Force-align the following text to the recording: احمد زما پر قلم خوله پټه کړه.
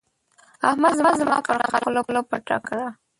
احمد 0.69 0.93
زما 0.99 1.11
پر 1.45 1.55
قلم 1.81 2.01
خوله 2.05 2.21
پټه 2.29 2.57
کړه. 2.67 2.87